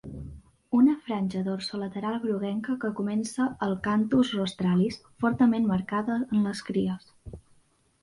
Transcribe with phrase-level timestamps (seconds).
[0.77, 7.11] Una franja dorsolateral groguenca que comença al "canthus rostralis", fortament marcada en les cries.